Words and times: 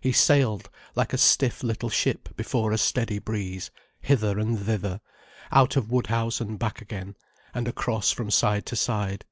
He 0.00 0.10
sailed 0.10 0.68
like 0.96 1.12
a 1.12 1.16
stiff 1.16 1.62
little 1.62 1.88
ship 1.88 2.30
before 2.36 2.72
a 2.72 2.78
steady 2.78 3.20
breeze, 3.20 3.70
hither 4.00 4.36
and 4.40 4.58
thither, 4.58 5.00
out 5.52 5.76
of 5.76 5.88
Woodhouse 5.92 6.40
and 6.40 6.58
back 6.58 6.80
again, 6.82 7.14
and 7.54 7.68
across 7.68 8.10
from 8.10 8.28
side 8.32 8.66
to 8.66 8.74
side. 8.74 9.24